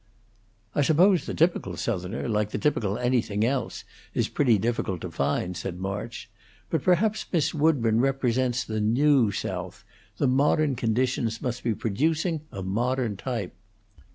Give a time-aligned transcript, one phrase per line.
[0.73, 3.83] "I suppose the typical Southerner, like the typical anything else,
[4.15, 6.27] is pretty difficult to find," said March.
[6.71, 9.83] "But perhaps Miss Woodburn represents the new South.
[10.17, 13.53] The modern conditions must be producing a modern type."